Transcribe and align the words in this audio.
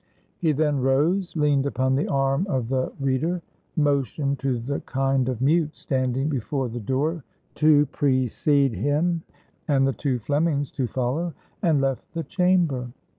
He 0.39 0.51
then 0.51 0.79
rose, 0.81 1.35
leaned 1.35 1.67
upon 1.67 1.93
the 1.93 2.07
arm 2.07 2.47
of 2.49 2.69
the 2.69 2.91
reader, 2.99 3.43
motioned 3.75 4.39
to 4.39 4.57
the 4.57 4.79
kind 4.79 5.29
of 5.29 5.41
mute 5.41 5.77
standing 5.77 6.27
before 6.27 6.69
the 6.69 6.79
door 6.79 7.23
to 7.61 7.85
precede 7.85 8.73
him, 8.73 9.21
and 9.67 9.85
the 9.85 9.93
two 9.93 10.17
Flemings 10.17 10.71
to 10.71 10.87
follow, 10.87 11.35
and 11.61 11.81
left 11.81 12.15
the 12.15 12.23
chamber. 12.23 12.89